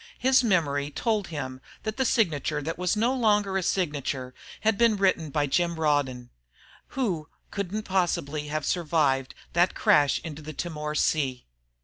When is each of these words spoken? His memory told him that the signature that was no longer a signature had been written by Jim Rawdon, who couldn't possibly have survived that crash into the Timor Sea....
His 0.17 0.43
memory 0.43 0.89
told 0.89 1.27
him 1.27 1.61
that 1.83 1.97
the 1.97 2.05
signature 2.05 2.59
that 2.59 2.79
was 2.79 2.97
no 2.97 3.13
longer 3.13 3.55
a 3.55 3.61
signature 3.61 4.33
had 4.61 4.75
been 4.75 4.97
written 4.97 5.29
by 5.29 5.45
Jim 5.45 5.79
Rawdon, 5.79 6.31
who 6.97 7.29
couldn't 7.51 7.83
possibly 7.83 8.47
have 8.47 8.65
survived 8.65 9.35
that 9.53 9.75
crash 9.75 10.19
into 10.23 10.41
the 10.41 10.53
Timor 10.53 10.95
Sea.... 10.95 11.45